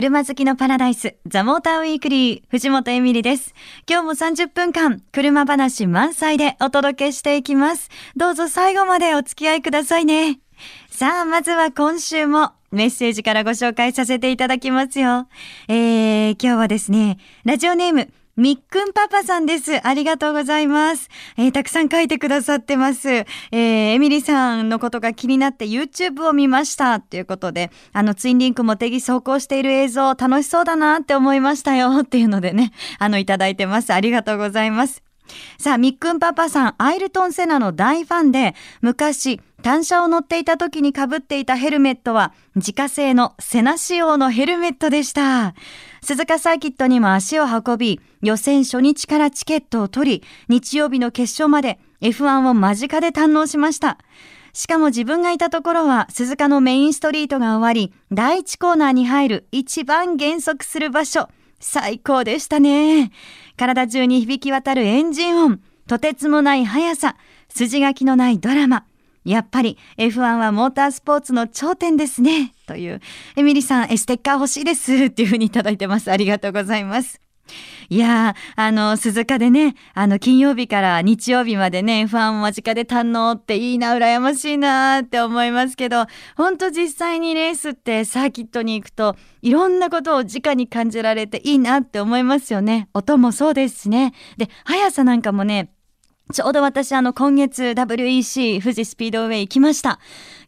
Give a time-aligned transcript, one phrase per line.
[0.00, 3.52] 車好きのパラダイス、ザ・モーターウィークリー、藤本エミリです。
[3.90, 7.90] 今日も30分間、車話満載でお届けしていきます。
[8.16, 10.38] どうぞ最後までお付き合いくださいね。
[10.88, 15.26] さあ、まずは今週もメッセージからご紹介させていただきますよ。
[15.66, 18.08] えー、今日はですね、ラジオネーム、
[18.38, 19.84] みっくんパパさんです。
[19.84, 21.08] ありがとうございます。
[21.36, 23.08] えー、たくさん書いてくださってます。
[23.10, 27.00] えー、エミリさんのことが気になって YouTube を見ました。
[27.00, 32.02] ということで、あの、ツインリンクも手ぎ走行している映像楽しそうだなって思いましたよ。
[32.02, 32.70] っていうのでね、
[33.00, 33.92] あの、いただいてます。
[33.92, 35.07] ありがとうございます。
[35.58, 45.54] さあ、みっくんパパさん、アイルトン・セナの大ファンで、昔、単車を乗っていた時に被っていたヘルメットは、自家製のセナ仕様のヘルメットでした。
[46.02, 53.98] 鈴鹿サーキットにも足を運び、予選初日からチケットを取り、日曜日の決勝まで F1 を間近で堪能しました。
[54.52, 61.28] しかも自分がいたところは鈴鹿のメインストリートが終わり、第1コーナーに入る一番減速する場所。
[61.60, 63.10] 最高でしたね。
[63.58, 67.16] 体中に響き渡るエンジン音、とてつもない速さ、
[67.50, 68.86] 筋書きのないドラマ。
[69.24, 72.54] やっぱり F1 はモータースポーツの頂点ですね。
[72.66, 73.02] という、
[73.36, 74.94] エミリさん、ステッカー欲しいです。
[74.94, 76.10] っていうふうにいただいてます。
[76.10, 77.27] ありがとうございます。
[77.88, 92.88] いや、あの、鈴鹿でね、あの、金曜日から日曜日までね、ファン間近で堪能っていいな、羨ましいなって思いますけど、ほんと実際にレースってサーキットに行くと、いろんなことを直に感じられていいなって思いますよね。
[92.94, 94.12] 音もそうですしね。
[94.36, 95.70] で、速さなんかもね、
[96.32, 99.98] ちょうど私あの今月 WEC 富士スピードウェイ行きました。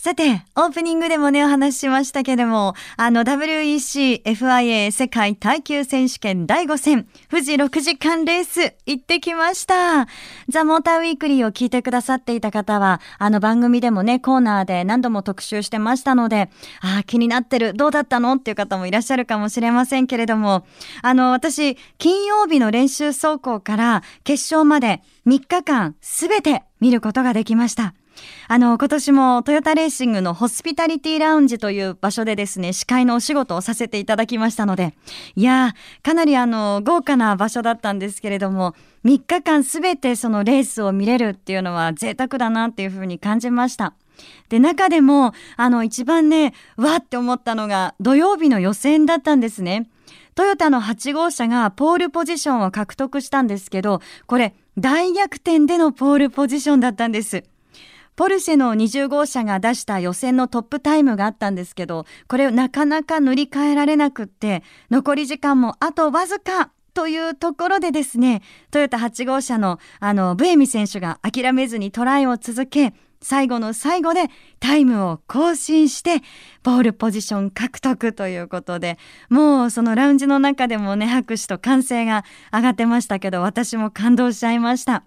[0.00, 10.06] さて、オープニングでもね、お話ししましたけれども、あの WEC FIA 世界耐久選手権第5戦、富士6時間レース、行ってきました。
[10.48, 16.48] ザ・モーターウィークリーを聞いてくださっていた方は、あの番組でもね、コーナーで何度も特集してましたので、
[16.80, 18.36] ああ、気になってる、どうだったの？
[18.36, 20.64] っていう方もいらっしゃるかもしれませんけれども、
[21.02, 27.94] あの、私、金曜日の練習走行から決勝まで3日間すべて見ることができました。
[28.48, 34.94] あの、今年もトヨタレーシングのホスピタリティラウンジという場所でですね、司会のお仕事をさせていただきましたので、
[35.36, 38.74] いや、かなりあの、豪華な場所だったんですけれども、
[39.04, 43.94] 3日間すべてそのレースを見れるっていうのは贅沢だなっていうふうに感じました。
[44.48, 49.88] で、中でも、あの、一番ね、わって思ったのが、土曜日の予選だったんですね。
[50.34, 57.42] トヨタの8号車がポールポジションを獲得したんですけど、これ、大逆転でのポールポジションだったんです。
[58.18, 68.42] ポルシェの20号車が出した予選のトップタイムがあったんですけど、これをなかなか塗り替えられなくって、残り時間もあとわずかというところでですね、
[68.72, 72.92] トヨタ8号車のあの、ブエミ選手が諦めずにトライを続け、
[73.22, 74.24] 最後の最後で
[74.58, 76.16] タイムを更新して、
[76.64, 78.98] ポールポジション獲得ということで、
[79.28, 85.04] もうそのラウンジの中でもね、拍手と歓声が上がってましたけど、私も感動しちゃいました。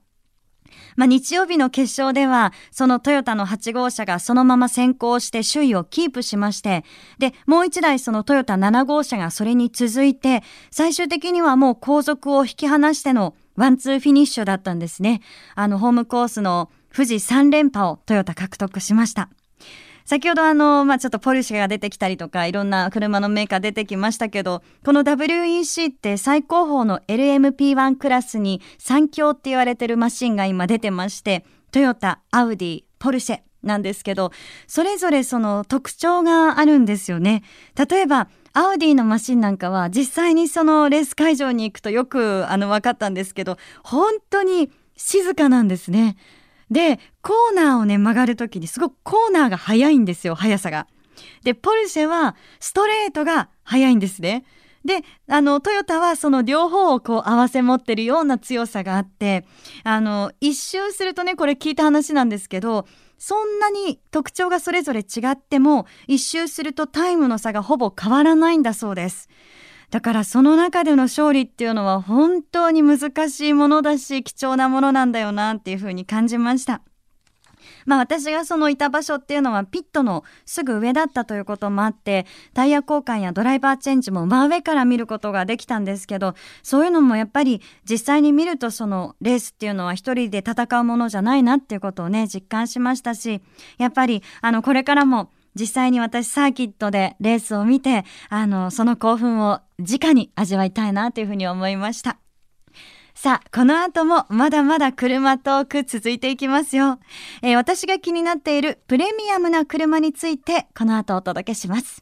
[0.96, 6.84] まあ、日曜日の決勝では、そのトヨタの8号車がそのまま先行して首位をキープしまして、
[7.20, 15.22] で、もう1台そのトヨタ7号車がそれに続いて、最終的にはもう後続を引き離してのワンツーフィニッシュだったんですね。
[15.56, 19.30] あの、ホームコースの富士3連覇をトヨタ獲得しました。
[20.06, 34.32] 先ほどあの、まあ、ちょっとポルシェが出てきたりとか、いろんな車のメーカー出てきましたけど、この WEC って最高峰の LMP1 クラスに3強って言われてるマシンが今出てまして、トヨタ、アウディ、ポルシェなんですけど、
[34.68, 37.44] それぞれその特徴があるんですよね。
[37.76, 46.18] 例えば、アウディのマシンなんかは実際にそのレース会場に行くとよくあの分かったんですけど、本当に静かなんですね。
[46.72, 50.88] で、コーナーをね、曲がるときにすごくコーナーが速いんですよ、速さが。
[51.44, 54.46] で、ポルシェはストレートが速いんですね。
[54.86, 59.46] で、あの、トヨタはその両方をこう合わせ持ってるような強さがあって、
[59.84, 62.88] あの、一周するとね、これ聞いた話なんですけど、
[63.18, 69.30] そんなに特徴がそれぞれ違っても、一周するとタイムの差がほぼ変わらないんだそうです。
[69.92, 76.82] だからその中での勝利っていうのは本当に難しいものだし貴重なものなんだよなっていうふうに感じました。
[77.86, 93.42] まあ私がそのいた場所っていうのはピットのすぐ上だったということもあってタイヤ交換やドライバーチェンジも真上から見ることができたんですけどそういうのもやっぱり実際に見るとそのレースっていうのは一人で戦うものじゃないなっていうことをね実感しましたし
[93.78, 102.18] やっぱりあのこれからも実際に私サーキットでレースを見てあのその興奮を直に味わいたいなというふうに思いました。
[103.14, 107.00] さあ、この後もまだまだ車トーク続いていきますよ。
[107.42, 112.02] えー、私が気になっているプレミアムな車についてこの後お届けします。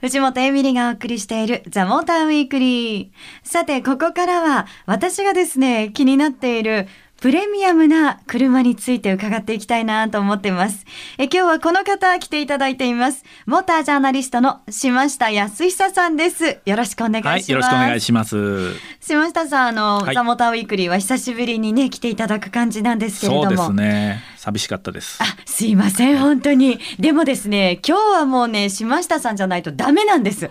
[0.00, 3.10] 藤本エミリがお送りしているザ・モーターウィークリー。
[3.42, 6.88] さて、ここからは私がですね、気になっている
[7.24, 10.84] プレミアムな車について伺っていきたいなと思っています。
[11.16, 13.24] え今日はこの方来ていただいています。
[13.46, 16.58] モータージャーナリストの島下康久さんです。
[16.66, 17.32] よろしくお願いします。
[17.32, 18.74] はい、よろしくお願いします。
[19.00, 23.46] 島下さん、あの、はい、ザモーターウィークリーは久しぶりにね来ていただく感じなんですけれども。
[23.46, 24.22] そうですね。
[24.36, 25.18] 寂しかったです。
[25.22, 26.78] あ、すいません、本当に。
[26.98, 30.50] でもですね、今日はもうね、島下さんじゃないとダメなんです。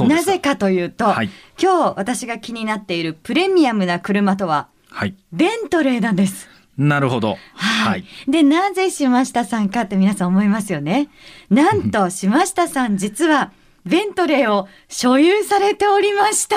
[0.00, 1.30] なぜかというと、はい、
[1.62, 6.48] 今日私が気になっているプレミアムな車とは、はい、ベントレーなんです。
[6.78, 7.36] なるほど。
[7.54, 8.04] はい。
[8.28, 11.08] で、なぜ島下さんかって皆さん思いますよね。
[11.50, 13.50] なんと、島下さん実は、
[13.84, 16.56] ベントレーを所有されておりました。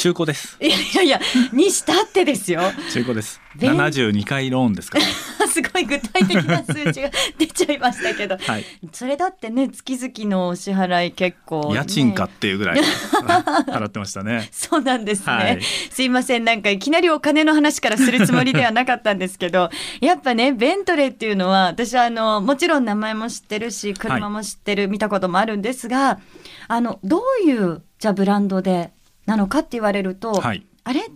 [0.00, 0.56] 中古です。
[0.62, 1.20] いやいやいや、
[1.52, 2.62] にしたってですよ。
[2.90, 3.38] 中古です。
[3.54, 4.98] 七十二回ローンですか
[5.46, 12.80] すごい具体的な数字が出ちゃいましたけど、はい、それだってね月々のお支払い結構、ね、家賃かっていうぐらい
[13.66, 14.48] 払ってましたね。
[14.52, 15.60] そうなんですね、はい、
[15.90, 16.44] すいません。
[16.44, 19.68] なんかいきなりお金の話からするつもりではなかったんですけど
[20.00, 26.20] やっぱねベントレーっていうのは私はあのもちろん名前も知ってるし車も知ってる、はい、見たこともあるんですが
[26.68, 28.92] あのどういうじゃブランドで
[29.30, 30.52] なのかって言われると、あ
[30.92, 31.06] れ？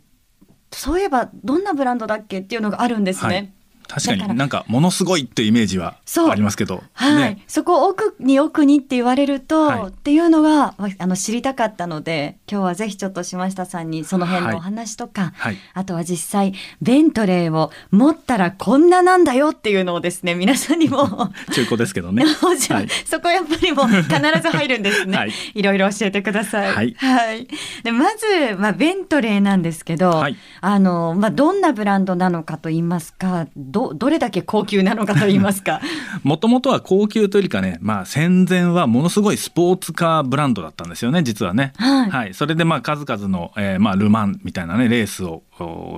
[0.71, 2.41] そういえばどんなブランドだっけ？
[2.41, 3.53] っていうのがあるんですね。
[3.87, 4.37] 確かに。
[4.37, 5.97] なんかものすごいってイメージは
[6.29, 22.25] ありますけど、はい、ね、そこ奥に奥にって言われると、はい、っていうのがあの知りたかったので今日はぜひちょっと島下さんにその辺のお話とか、はい、あとは実際ベントレーを持ったらこんななんだよっていうのをですね 皆さんにも中古ですけどね。
[22.71, 26.73] はい、そこやっぱりもう必ず入るんですね、 はい、いろいろ教えてください。
[26.73, 27.49] はい、はい、
[27.83, 28.27] でまず、
[28.59, 35.81] まあ、ベントレーなんですけど、はい、あのまあ、どんなブランドなのかと言いますかどどれだけ高級なのかと言いますか。
[36.23, 41.73] もともとは高級というかね、まあ、戦前はものすごいスポーツカーブランドだったんですよね実はね。
[41.77, 45.43] はい、はい、それでまあ数々の、えー、まあル・マンみたいなねレースを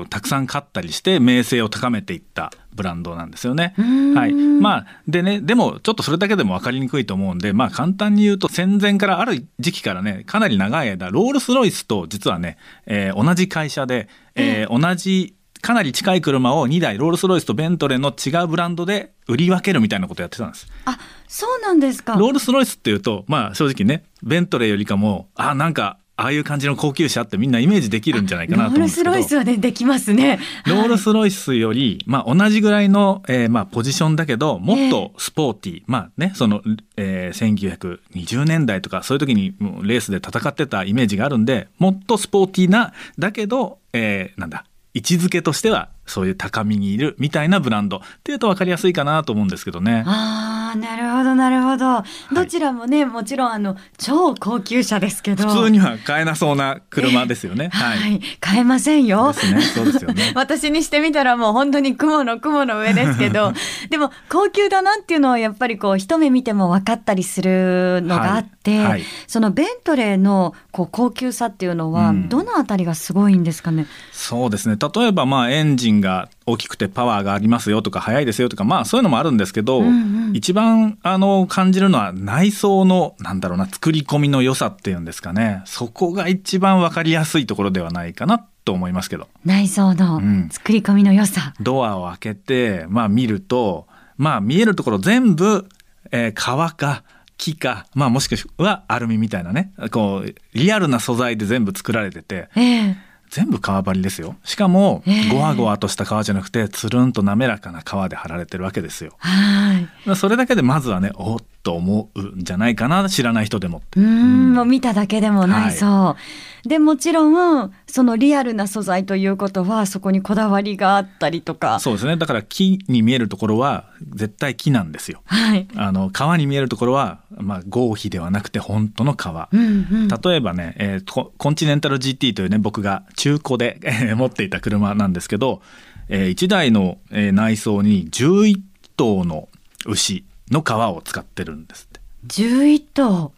[0.08, 3.74] たくさん勝ったりして名声を高めていったブランドなんですよね。
[4.14, 12.56] はい、まあでねでもちょっとそれだけでも分かりにくいと思うんでまあ簡単に言うと戦前からある時期からねかなり長い間ロールス・ロイスと実はね、
[12.86, 20.66] えー、同じ会社で、えー、同じかなり近い車を2台ロールス・ロイスとベントレーの違うブランドで売り分けるみたいなことやってたんです。
[20.84, 20.98] あ
[21.28, 22.14] そうなんですか。
[22.14, 29.10] ロールス・ロイスっていうとまあ正直ねベントレーよりかもあなんかああいう感じの高級車ってみんなイメージできるんじゃないかなと思うんですけど。
[29.10, 30.38] ロールス・ロイスはねできますね。
[30.66, 36.62] ロールス・ロイスより、まあ、同じぐらいの、えー、まあポジションだけどもっとスポーティー、えー、まあねその、
[36.96, 44.64] えー、1920年代とかそういう時にレースで戦ってたイメージがあるんでもっとスポーティーなだけど、えー、なんだ
[44.96, 50.04] 位置づけとしてはそういう高みにいるみたいなブランドっていうと分かりやすいかなと思うんですけどね。
[50.06, 52.02] ああなるほどなるほど。
[52.34, 57.70] どちらもね、はい、もちろんあの超高級車ですけど普通には買えなそうな車ですよね。
[57.74, 59.32] はい、はい、買えませんよ。
[59.32, 60.32] ですねそうですよね。
[60.34, 63.52] 私にしてみたらもう本当に雲の雲の上ですけど
[63.90, 73.82] でも高級だなっていうのはやっぱりこう一目見ても分かったりするのがあって、はい、そのベントレーのこう高級さっていうのはどのあたりがすごいんですかね？
[73.82, 85.62] うん、そうですね例えばまあエンジンが大きくてパワーがありますよとか速いですよとかまあそういうのもあるんですけど、うんうん、一番あの感じるのは内装のなんだろうな作り込みの良さっていうんですかね。
[85.64, 89.28] そこが一番分かりやすいところではないかなと思いますけど。
[89.44, 93.86] 内装の作り込みの良さ、うん、ドアを開けてまあ見ると
[94.16, 95.68] まあ見えるところ全部、
[96.10, 97.04] えー、革か
[97.38, 102.96] 木か、まあ、もしくはアルミみたいなねこうリアルな素材で全部作られてて、えー、
[103.30, 104.36] 全部革張りですよ。
[104.44, 109.12] しかも、ゴワゴワとした革じゃなくてつるんと滑らかな革で貼られてるわけですよ。
[109.18, 110.16] はい。
[110.16, 116.16] それだけでまずはねおっと思うんじゃないかな知らない人でもうん、もう見ただけでもないそう、は
[116.64, 121.80] い、でもちろんそのリアルな素材ということはそこにこだわりがあったりとか。
[121.80, 122.16] そうですね。
[122.16, 129.62] だから木に見えるところは絶対木なんですよ、はい、あの革に見えるところは、まあ、合皮ではなくて本当の革、うんう
[130.04, 133.80] ん、例えばね、えー、コンチネンタル GT というね僕が中古で
[134.16, 135.62] 持っていた車なんですけど、
[136.08, 138.60] えー、1台の内装に11
[138.96, 139.48] 頭の
[139.86, 142.00] 牛の皮を使ってるんですって。
[142.26, 143.32] 11頭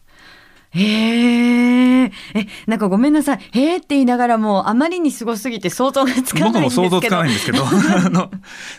[0.70, 2.04] へえ。
[2.04, 2.10] え、
[2.66, 3.38] なんかごめんなさい。
[3.52, 6.46] へえって言いながらもあまりにすごすぎて想像がつかないんですけど。
[6.46, 7.64] 僕も想像つかないんですけど。
[7.66, 8.30] あの、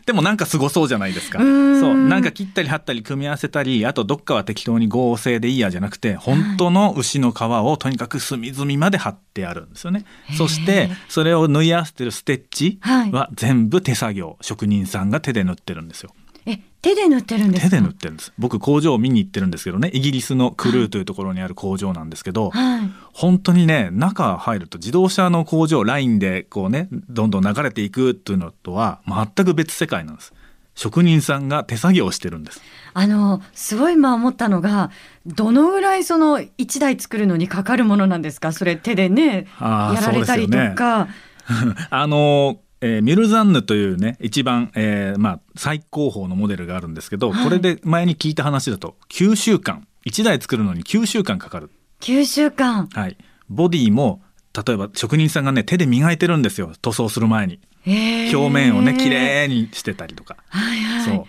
[0.05, 1.39] でもなんかすごそうじゃないですか。
[1.39, 2.07] うそう。
[2.07, 10.05] なんか切ったり貼ったり組み合わせたり、あとどっかは適当に合成でいいやじゃなくて、本当の牛の皮をとにかく隅々まで貼ってあるんですよね。
[10.37, 16.13] そして、それを縫い合わせてるステッチは全部手作業、職人さんが手で縫ってるんですよ。
[16.45, 18.31] え手で塗ってるんです手で塗ってるんです。
[18.37, 30.33] 僕工場を見に行ってるんですけどねイギリスのクルーというところにある工場なんですけど、はい、本当にね中入ると自動車の工場ラインでこうねどんどん流れていくというのとは全く別世界なんです。
[30.75, 32.61] 職人さんが手作業してるんです。
[32.93, 34.91] あのすごい今思ったのが
[35.25, 38.53] どのぐらいその1台作るのにかかるものなんですか？
[38.53, 41.09] それ手でねやられたりとか。
[41.89, 49.85] あのえー、ミュルザンヌというね一番、えーまあ、最高峰のモデルがあるんですけど、はい、これで前に聞いた話だと9週間。
[50.05, 51.69] 1台作るのに9週間かかる。
[51.99, 52.87] 9週間。
[52.87, 53.17] はい。
[53.49, 54.21] ボディも
[54.53, 56.71] 例えば職人さんがね手で磨いてるんですよ。
[56.81, 57.59] 塗装する前に。
[57.85, 60.37] 表面をね綺麗にしてたりとか。
[60.47, 61.05] はいはい。
[61.05, 61.25] そう。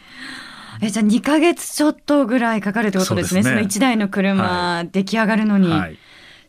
[0.82, 3.42] えじゃあ2か月ちょっとぐらいかかるってことですね。
[3.42, 5.98] そ、ね、の1台の車、はい、出来上がるのに、はい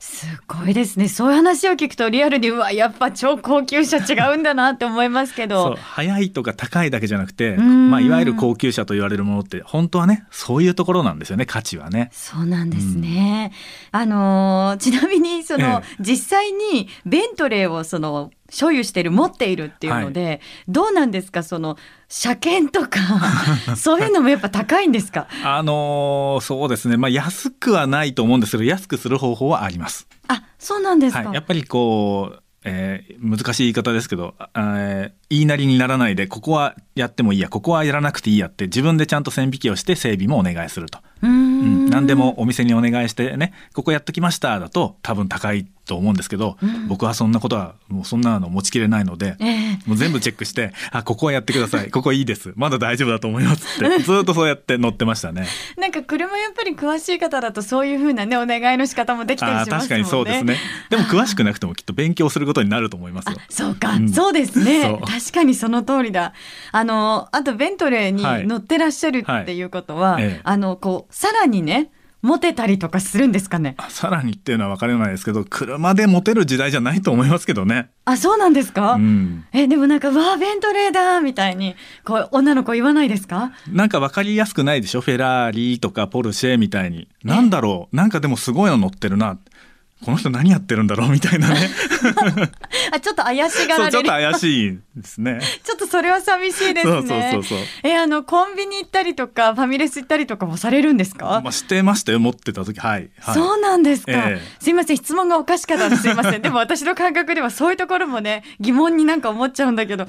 [0.01, 1.08] すごいですね。
[1.08, 5.75] そういう話を聞くとリアルにうわやっぱ超高級車違うんだなって思いますけど。
[5.75, 12.10] 速いとか高いだけじゃなくて、まあ、いわゆる高級車と言われるものって本当はねそういうところなんですよね価値はね。
[12.13, 13.51] そうなんですね、
[13.93, 21.41] うん、あのちなみにその、ええ、実際にベントレーをその所有してる持っているっていうので、はい、どうなんですか？
[21.41, 21.77] その
[22.08, 23.00] 車検とか
[23.75, 25.27] そういうのもやっぱ高いんですか？
[25.43, 26.98] あのー、そうですね。
[26.98, 30.08] まあ安くはないと思うんですけど安くする方法はあります。
[30.27, 41.00] あそうなんですか、はい、やっぱりこうえー、難しい言い方ですけど、えー、言いなりにならないでここはやってもいいやここはやらなくていいやって自分でちゃんと線引きをして整備もお願いすると。
[41.21, 51.91] うん、何でもお店にお願いしてねここやっときましただと多分高いと思うんですけど、うん、僕はそんなことはもうそんなの持ちきれないので、えー、もう全部チェックして「あここはやってください。
[51.91, 52.53] ここいいです。
[52.55, 53.99] まだ大丈夫だと思います」って。
[54.03, 55.47] ずっとそうやって乗ってましたね。
[55.77, 59.81] なんか車やっぱり詳しい方だとそういうふうなねお願いの仕方もできたりしますもんね。
[59.81, 60.57] 確かにそうですね。
[60.89, 63.37] でも詳しくなくてもきっと勉強することになると思いますよ。
[63.49, 64.97] そうか、うん、そうですね。
[65.05, 66.33] 確かにその通りだ。
[66.71, 70.31] あのあとベントレーに乗ってらっしゃるっていうことは、はいはい。
[70.31, 71.91] ええ、あのこうさらにね
[72.22, 73.75] モテたりとかするんですかね？
[73.89, 77.89] さらにっていうのは分からないですけど車でモテる時代じゃないと思いますけどね。
[78.06, 81.75] あそうなんですか、うん、えでもなんかわあベントレーだみたいに
[82.06, 83.53] こう女の子言わないですか？
[83.68, 85.01] なんか分かりやすくないでしょ？
[85.01, 87.08] フェラーリとかポルシェみたいに。
[87.24, 87.96] なんだろう。
[87.96, 89.39] なんかでもすごいの乗ってるな
[90.03, 91.70] この人何やってるんだろうみたいなね。
[92.91, 93.91] あちょっと怪しがられる。
[93.91, 95.39] ちょっと怪しいですね。
[95.63, 96.93] ちょっとそれは寂しいですね。
[96.93, 97.58] そうそうそうそう。
[97.84, 101.41] えあのコンビニ行ったりとかファミレス行ったりとかもされるんですか？
[101.43, 102.79] まあしてましたよ持ってた時。
[102.79, 106.41] はい、はい、そうなんですか、えー、すいません質問がおかしかったらすいません。
[106.43, 110.08] でも私の感覚ではそういうところもね疑問になんか思っちゃうんだけど。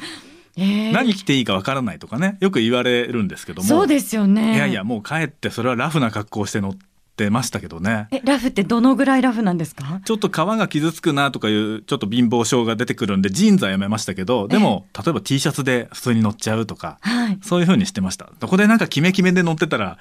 [0.55, 3.69] えー、何着ていいかわからないとかねよく言われるんですけども。
[3.69, 4.55] そうですよね。
[4.55, 6.92] いやいやもう帰ってそれはラフな格好をして乗って
[7.23, 8.09] ってましたけどね。
[8.11, 10.00] えラフってどのぐらいラフなんですか？
[10.05, 18.31] ちょっと革が傷つくなとかいうちょっと貧乏性が出てくるんでジーンズはやめましたけどでも例えば T シャツで普通に乗っちゃうとか、はい、そういうふうにしてました。
[18.41, 19.99] そこでなんかキメキメで乗ってたら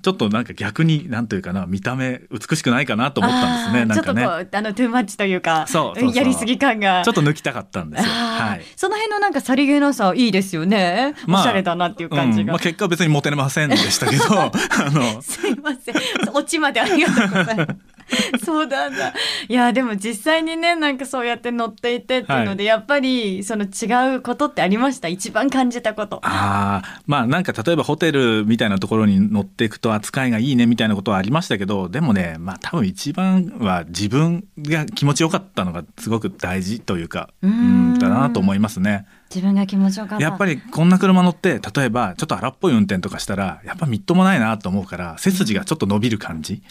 [0.00, 4.22] ちょっとなんか逆になんというかな見た目美しくないかなと思ったんですねなんかね。
[4.22, 7.02] ちょっとあの too much というかそうやりすぎ感が。
[7.04, 14.50] ちょっと抜きたかったんですよ、はい、その辺のなんかさりげなさいいですよね、まあ、おしゃれだなっていう感じが、うん、まあ、結果別にモテませんでしたけど あ
[14.90, 15.22] の。
[15.22, 15.94] すいません。
[16.34, 17.91] オチまでありがとうございます
[18.44, 19.12] そうなんだ。
[19.48, 25.08] いやでも実際にねなんかそうやって乗っていてっていうので、はい、やっぱりその違うことってありました？
[25.08, 26.20] 一番感じたこと。
[26.22, 39.06] ああまあなんか例えばホテルみたいなところに乗っていくと扱いがいいねみたいなことはありましたけどでもねまあ多分一番は自分が気持ちよかったのがすごく大事というかうんだなと思いますね。
[39.34, 46.62] 自分が気持ちよかったやっぱりこんな車乗って例えばちょっと荒っぽい運転とかしたらやっぱみっともないなと思うから背筋がちょっと伸びる感じ、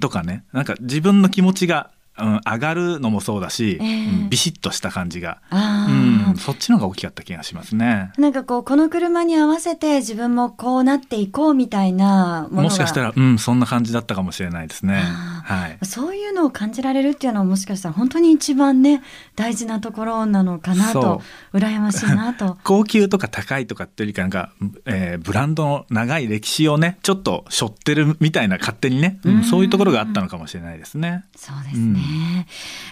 [0.00, 0.44] とかね。
[0.52, 8.12] なんか自分の気持ちがうん、上がるのもそうだし、えー、うん、ビシッとした感じが、うん、そっちの方が大きかった気がしますね。
[8.16, 15.02] なんかこうこの車に合わせて自分もこうなっていこうみたいなもしかしたらうんそんな感じだったかもしれないですね。
[15.46, 19.02] はい、そういうのを感じられるっていうのはもしかしたら本当に一番ね
[19.36, 21.22] 大事なところなのかなと
[21.54, 24.52] 羨ましいなと 高級とか高いとかっていうよりかなんか、
[24.86, 31.24] えー、ブランドの長い歴史をねちょっと背負ってるみたいな勝手にね、うん、そういうところがあったのかもしれないですね。
[31.36, 32.46] そうですね、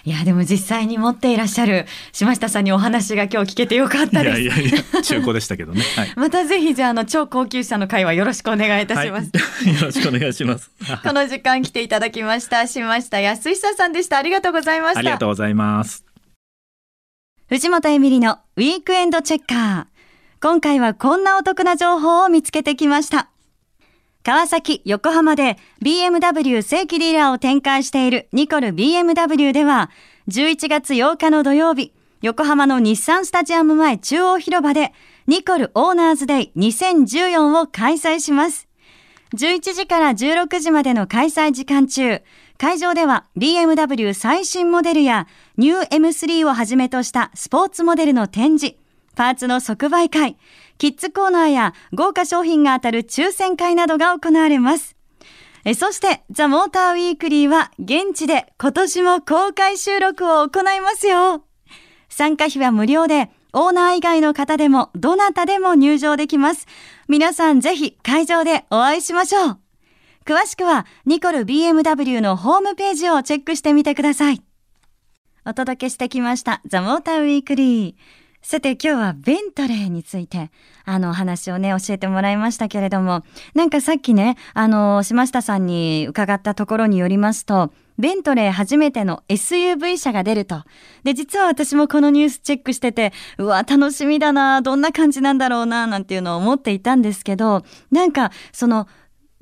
[0.05, 4.41] うん、いやでも実際に持っていらっしゃる島下さんにお話が今日聞けてよかったです。
[4.41, 5.83] いやいやいや中古でしたけどね。
[5.97, 9.31] はい、またぜひじゃあの超高級車の会話よろしくお願いいたします。
[9.33, 10.71] はい、 よろしくお願いします。
[11.03, 14.17] この時間来ていただきました島下康久さんでした。
[14.17, 14.99] ありがとうございました。
[14.99, 16.05] ありがとうございます。
[17.47, 19.95] 藤本エミリのウィークエンドチェッカー。
[20.41, 23.29] 今回はこんなお得な情報を見つけてきました。
[24.23, 29.91] 川崎、横浜で BMW 正規ディーラーを展開しているニコル BMW では、
[30.27, 34.93] 11月8日の土曜日、横浜の日産スタジアム前中央広場で、
[35.27, 38.64] ニコルオーナーズデイ2014を開催します。
[39.33, 42.21] 11時から16時までの開催時間中、
[42.57, 45.27] 会場では BMW 最新モデルや
[45.57, 48.75] ニュー M3 をはじめとしたスポーツモデルの展示、
[49.15, 50.37] パーツの即売会、
[50.77, 54.95] キッズコーナーや豪華商品が当たる抽選会などが行われます。
[55.63, 61.43] えそして、ザ・モーター・ウィークリーは現地で今年も公開収録を行いますよ。
[62.07, 66.67] 参加費は無料で、オーナー以外の方でもどなたでも入場できます。
[67.07, 69.59] 皆さんぜひ会場でお会いしましょう。
[70.25, 74.41] 詳しくはニコル BMW のホームページをチェックしてみてください。
[75.45, 77.95] お届けしてきましたザ・モーター・ウィークリー。
[78.41, 80.49] さて今日はベントレーについて、
[80.83, 90.63] あのお話をね、教えてもらいましたけれども、なんかさっきね、あの、島下さんに伺ったところによりますと、ベントレー初めての SUV 車が出ると。
[91.03, 98.87] で、実は私もこのニュースチェックしてて、うわ、楽しみだな、どんな感じなんだろうな、なんていうのを思っていたんですけど、なんか、その、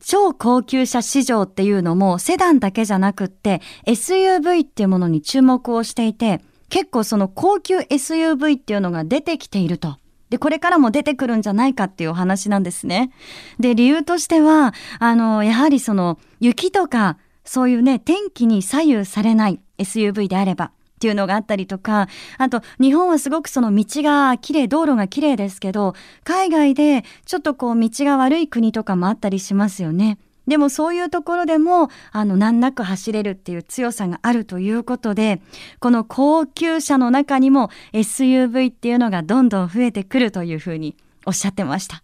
[0.06, 9.98] 超高級車市場っていうのもセダンだけじゃなくって SUV っていうものに注目をしていて、結構その高級 SUV っていうのが出てきていると。
[10.30, 13.12] で、これからも出てくるんじゃないかっていうお話なんですね。
[13.60, 20.70] で、理由としては、あの、やはりその、雪とか、そういうね、天気に左右されない SUV であれば、っ
[21.04, 22.08] ていうのがあったりとか、
[22.38, 30.18] あと、日本はすごくその道が綺麗、道路が綺麗ですけど、海外でちょっとこう道が悪い国とかもあったりしますよね。
[30.48, 35.42] でもそういうところでも、あの、難なく走れるっていう強さがあるということで、
[35.80, 42.02] この高級車の中にも SUV っていうのがどんどん増えてくるというふうにおっしゃってました。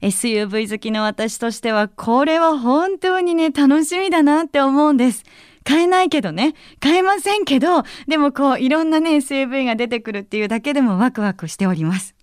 [0.00, 5.24] SUV 好きの私としては、これは本当にね、楽しみだなって思うんです。
[5.64, 6.54] 買えないけどね。
[6.80, 12.14] 買えませんけど、でもこう、いろんなね、SUV が出てくるっていうだけでもワクワクしております。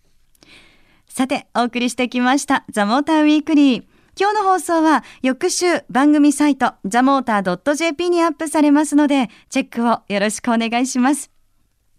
[1.07, 3.83] さて、お送りしてきました、ザ・モーター・ウィークリー。
[4.19, 11.31] 今日の放送は翌週番組サイトザモーター .jp にアップされますのでチェックをよろしくお願いします。